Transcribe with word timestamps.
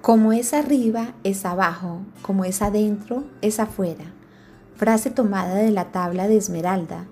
Como 0.00 0.32
es 0.32 0.54
arriba, 0.54 1.14
es 1.24 1.44
abajo, 1.44 2.02
como 2.22 2.44
es 2.44 2.62
adentro, 2.62 3.24
es 3.42 3.58
afuera. 3.58 4.04
Frase 4.76 5.10
tomada 5.10 5.56
de 5.56 5.72
la 5.72 5.86
tabla 5.86 6.28
de 6.28 6.36
Esmeralda, 6.36 7.06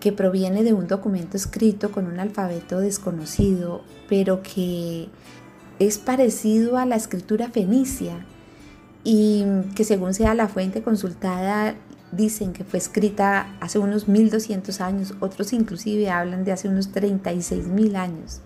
que 0.00 0.10
proviene 0.10 0.64
de 0.64 0.72
un 0.72 0.88
documento 0.88 1.36
escrito 1.36 1.92
con 1.92 2.06
un 2.06 2.18
alfabeto 2.18 2.80
desconocido, 2.80 3.82
pero 4.08 4.42
que 4.42 5.08
es 5.78 5.98
parecido 5.98 6.78
a 6.78 6.84
la 6.84 6.96
escritura 6.96 7.48
fenicia 7.48 8.26
y 9.04 9.44
que 9.76 9.84
según 9.84 10.12
sea 10.12 10.34
la 10.34 10.48
fuente 10.48 10.82
consultada 10.82 11.76
dicen 12.10 12.52
que 12.52 12.64
fue 12.64 12.80
escrita 12.80 13.56
hace 13.60 13.78
unos 13.78 14.08
1200 14.08 14.80
años, 14.80 15.14
otros 15.20 15.52
inclusive 15.52 16.10
hablan 16.10 16.44
de 16.44 16.50
hace 16.50 16.68
unos 16.68 16.90
36 16.90 17.68
mil 17.68 17.94
años. 17.94 18.40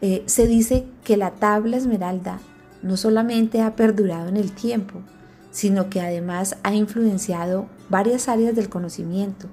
Eh, 0.00 0.22
se 0.26 0.46
dice 0.46 0.86
que 1.04 1.18
la 1.18 1.32
tabla 1.32 1.76
esmeralda 1.76 2.38
no 2.84 2.96
solamente 2.98 3.62
ha 3.62 3.74
perdurado 3.74 4.28
en 4.28 4.36
el 4.36 4.52
tiempo, 4.52 5.00
sino 5.50 5.88
que 5.88 6.00
además 6.00 6.58
ha 6.62 6.74
influenciado 6.74 7.66
varias 7.88 8.28
áreas 8.28 8.54
del 8.54 8.68
conocimiento 8.68 9.48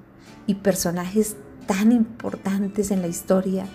y 0.47 0.55
personajes 0.55 1.37
tan 1.65 1.91
importantes 1.91 2.91
en 2.91 3.01
la 3.01 3.07
historia 3.07 3.65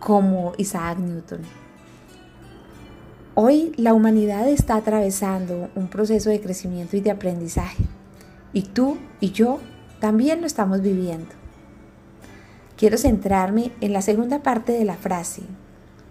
como 0.00 0.52
Isaac 0.58 0.98
Newton. 0.98 1.40
Hoy 3.34 3.72
la 3.76 3.94
humanidad 3.94 4.48
está 4.48 4.76
atravesando 4.76 5.70
un 5.76 5.88
proceso 5.88 6.30
de 6.30 6.40
crecimiento 6.40 6.96
y 6.96 7.00
de 7.00 7.10
aprendizaje, 7.10 7.84
y 8.52 8.62
tú 8.62 8.96
y 9.20 9.30
yo 9.30 9.60
también 10.00 10.40
lo 10.40 10.46
estamos 10.46 10.80
viviendo. 10.80 11.30
Quiero 12.76 12.98
centrarme 12.98 13.70
en 13.80 13.92
la 13.92 14.02
segunda 14.02 14.42
parte 14.42 14.72
de 14.72 14.84
la 14.84 14.96
frase, 14.96 15.42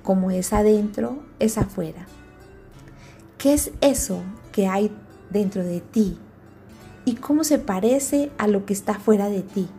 como 0.02 0.31
es 0.31 0.53
adentro, 0.53 1.23
es 1.39 1.58
afuera. 1.58 2.05
¿Qué 3.45 3.54
es 3.54 3.70
eso 3.80 4.23
que 4.52 4.66
hay 4.66 4.90
dentro 5.30 5.64
de 5.64 5.80
ti? 5.80 6.17
¿Y 7.06 7.14
cómo 7.14 7.44
se 7.44 7.59
parece 7.59 8.31
a 8.39 8.47
lo 8.47 8.66
que 8.66 8.73
está 8.73 8.95
fuera 8.95 9.30
de 9.30 9.44
ti? 9.44 9.70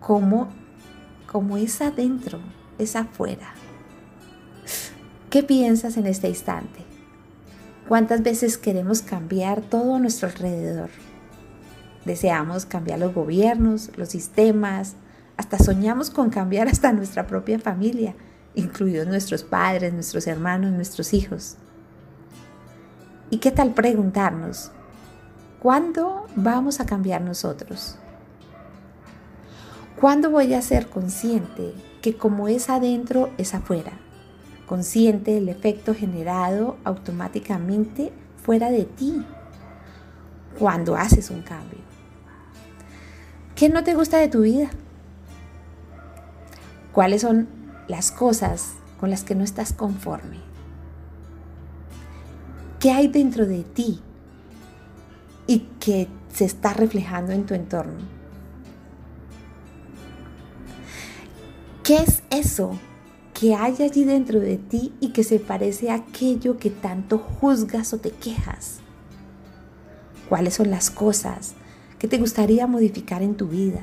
¿Cómo, 0.00 0.48
cómo 1.30 1.56
es 1.56 1.80
adentro, 1.80 2.40
es 2.78 2.96
afuera? 2.96 3.54
¿Qué 5.30 5.44
piensas 5.44 5.96
en 5.98 6.08
este 6.08 6.28
instante? 6.28 6.80
¿Cuántas 7.86 8.24
veces 8.24 8.58
queremos 8.58 9.02
cambiar 9.02 9.60
todo 9.60 9.94
a 9.94 10.00
nuestro 10.00 10.26
alrededor? 10.26 10.90
Deseamos 12.04 12.66
cambiar 12.66 12.98
los 12.98 13.14
gobiernos, 13.14 13.96
los 13.96 14.08
sistemas, 14.08 14.96
hasta 15.36 15.58
soñamos 15.58 16.10
con 16.10 16.30
cambiar 16.30 16.66
hasta 16.72 16.92
nuestra 16.92 17.28
propia 17.28 17.60
familia, 17.60 18.16
incluidos 18.56 19.06
nuestros 19.06 19.44
padres, 19.44 19.92
nuestros 19.92 20.26
hermanos, 20.26 20.72
nuestros 20.72 21.14
hijos. 21.14 21.56
¿Y 23.32 23.38
qué 23.38 23.52
tal 23.52 23.74
preguntarnos, 23.74 24.72
¿cuándo 25.60 26.26
vamos 26.34 26.80
a 26.80 26.86
cambiar 26.86 27.22
nosotros? 27.22 27.94
¿Cuándo 30.00 30.30
voy 30.30 30.52
a 30.52 30.62
ser 30.62 30.88
consciente 30.88 31.72
que 32.02 32.16
como 32.16 32.48
es 32.48 32.68
adentro 32.68 33.30
es 33.38 33.54
afuera? 33.54 33.92
Consciente 34.66 35.32
del 35.32 35.48
efecto 35.48 35.94
generado 35.94 36.76
automáticamente 36.82 38.12
fuera 38.42 38.68
de 38.68 38.84
ti 38.84 39.24
cuando 40.58 40.96
haces 40.96 41.30
un 41.30 41.42
cambio. 41.42 41.78
¿Qué 43.54 43.68
no 43.68 43.84
te 43.84 43.94
gusta 43.94 44.18
de 44.18 44.26
tu 44.26 44.40
vida? 44.40 44.70
¿Cuáles 46.90 47.22
son 47.22 47.46
las 47.86 48.10
cosas 48.10 48.72
con 48.98 49.08
las 49.08 49.22
que 49.22 49.36
no 49.36 49.44
estás 49.44 49.72
conforme? 49.72 50.49
¿Qué 52.80 52.90
hay 52.90 53.08
dentro 53.08 53.44
de 53.44 53.62
ti 53.62 54.00
y 55.46 55.58
que 55.78 56.08
se 56.32 56.46
está 56.46 56.72
reflejando 56.72 57.32
en 57.32 57.44
tu 57.44 57.52
entorno? 57.52 57.98
¿Qué 61.84 61.96
es 61.98 62.22
eso 62.30 62.78
que 63.34 63.54
hay 63.54 63.76
allí 63.82 64.04
dentro 64.04 64.40
de 64.40 64.56
ti 64.56 64.94
y 64.98 65.08
que 65.08 65.24
se 65.24 65.38
parece 65.38 65.90
a 65.90 65.96
aquello 65.96 66.56
que 66.56 66.70
tanto 66.70 67.18
juzgas 67.18 67.92
o 67.92 67.98
te 67.98 68.12
quejas? 68.12 68.78
¿Cuáles 70.30 70.54
son 70.54 70.70
las 70.70 70.90
cosas 70.90 71.52
que 71.98 72.08
te 72.08 72.16
gustaría 72.16 72.66
modificar 72.66 73.20
en 73.22 73.34
tu 73.34 73.48
vida? 73.48 73.82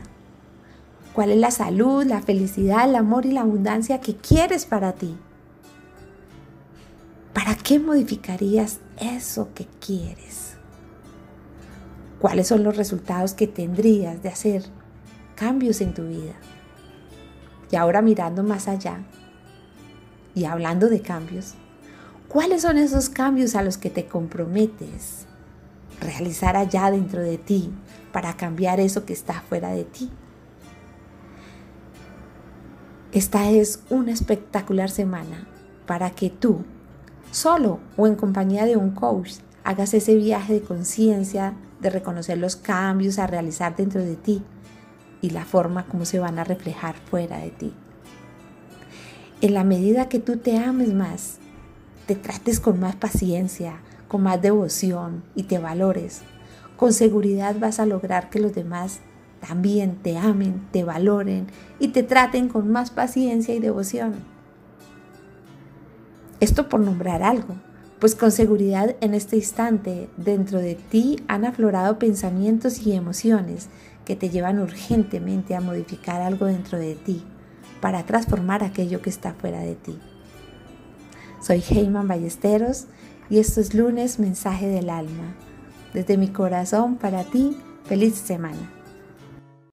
¿Cuál 1.13 1.29
es 1.29 1.37
la 1.37 1.51
salud, 1.51 2.03
la 2.03 2.23
felicidad, 2.23 2.89
el 2.89 2.95
amor 2.95 3.27
y 3.27 3.31
la 3.31 3.41
abundancia 3.41 4.01
que 4.01 4.15
quieres 4.15 4.65
para 4.65 4.93
ti? 4.93 5.15
¿Para 7.37 7.53
qué 7.53 7.77
modificarías 7.77 8.79
eso 8.99 9.49
que 9.53 9.67
quieres? 9.79 10.55
¿Cuáles 12.19 12.47
son 12.47 12.63
los 12.63 12.75
resultados 12.75 13.35
que 13.35 13.45
tendrías 13.45 14.23
de 14.23 14.29
hacer 14.29 14.63
cambios 15.35 15.81
en 15.81 15.93
tu 15.93 16.07
vida? 16.07 16.33
Y 17.69 17.75
ahora 17.75 18.01
mirando 18.01 18.41
más 18.41 18.67
allá 18.67 19.03
y 20.33 20.45
hablando 20.45 20.89
de 20.89 21.01
cambios, 21.01 21.53
¿cuáles 22.27 22.63
son 22.63 22.79
esos 22.79 23.07
cambios 23.07 23.53
a 23.53 23.61
los 23.61 23.77
que 23.77 23.91
te 23.91 24.07
comprometes 24.07 25.27
realizar 26.01 26.57
allá 26.57 26.89
dentro 26.89 27.21
de 27.21 27.37
ti 27.37 27.71
para 28.11 28.35
cambiar 28.35 28.79
eso 28.79 29.05
que 29.05 29.13
está 29.13 29.41
fuera 29.41 29.69
de 29.69 29.83
ti? 29.83 30.09
Esta 33.11 33.51
es 33.51 33.83
una 33.91 34.11
espectacular 34.11 34.89
semana 34.89 35.47
para 35.85 36.09
que 36.09 36.31
tú 36.31 36.65
solo 37.31 37.79
o 37.95 38.07
en 38.07 38.15
compañía 38.15 38.65
de 38.65 38.77
un 38.77 38.91
coach, 38.91 39.33
hagas 39.63 39.93
ese 39.93 40.15
viaje 40.15 40.53
de 40.53 40.61
conciencia, 40.61 41.53
de 41.81 41.89
reconocer 41.89 42.37
los 42.37 42.55
cambios 42.55 43.19
a 43.19 43.27
realizar 43.27 43.75
dentro 43.75 44.01
de 44.01 44.15
ti 44.15 44.41
y 45.21 45.31
la 45.31 45.45
forma 45.45 45.85
como 45.85 46.05
se 46.05 46.19
van 46.19 46.39
a 46.39 46.43
reflejar 46.43 46.95
fuera 46.95 47.39
de 47.39 47.49
ti. 47.49 47.73
En 49.41 49.53
la 49.53 49.63
medida 49.63 50.09
que 50.09 50.19
tú 50.19 50.37
te 50.37 50.57
ames 50.57 50.93
más, 50.93 51.37
te 52.07 52.15
trates 52.15 52.59
con 52.59 52.79
más 52.79 52.95
paciencia, 52.95 53.81
con 54.07 54.23
más 54.23 54.41
devoción 54.41 55.23
y 55.35 55.43
te 55.43 55.59
valores, 55.59 56.21
con 56.77 56.93
seguridad 56.93 57.55
vas 57.59 57.79
a 57.79 57.85
lograr 57.85 58.29
que 58.29 58.39
los 58.39 58.55
demás 58.55 58.99
también 59.45 59.97
te 59.97 60.17
amen, 60.17 60.67
te 60.71 60.83
valoren 60.83 61.47
y 61.79 61.89
te 61.89 62.03
traten 62.03 62.49
con 62.49 62.71
más 62.71 62.91
paciencia 62.91 63.53
y 63.53 63.59
devoción. 63.59 64.36
Esto 66.39 66.69
por 66.69 66.79
nombrar 66.79 67.23
algo, 67.23 67.55
pues 67.99 68.13
con 68.13 68.31
seguridad 68.31 68.95
en 69.01 69.15
este 69.15 69.37
instante 69.37 70.07
dentro 70.17 70.59
de 70.59 70.75
ti 70.75 71.19
han 71.27 71.45
aflorado 71.45 71.97
pensamientos 71.97 72.85
y 72.85 72.93
emociones 72.93 73.69
que 74.05 74.15
te 74.15 74.29
llevan 74.29 74.59
urgentemente 74.59 75.55
a 75.55 75.61
modificar 75.61 76.21
algo 76.21 76.45
dentro 76.45 76.77
de 76.77 76.93
ti 76.93 77.23
para 77.81 78.03
transformar 78.03 78.63
aquello 78.63 79.01
que 79.01 79.09
está 79.09 79.33
fuera 79.33 79.61
de 79.61 79.75
ti. 79.75 79.97
Soy 81.41 81.63
Heyman 81.67 82.07
Ballesteros 82.07 82.85
y 83.29 83.39
esto 83.39 83.59
es 83.59 83.73
lunes 83.73 84.19
Mensaje 84.19 84.67
del 84.67 84.91
Alma. 84.91 85.35
Desde 85.93 86.17
mi 86.17 86.27
corazón 86.27 86.97
para 86.97 87.23
ti, 87.23 87.57
feliz 87.85 88.15
semana. 88.15 88.76